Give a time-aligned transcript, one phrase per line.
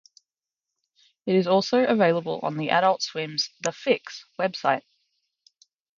[1.27, 4.81] It is also available on Adult Swim's "The Fix" website.